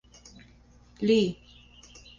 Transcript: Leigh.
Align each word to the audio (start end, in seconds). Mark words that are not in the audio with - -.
Leigh. 1.01 1.37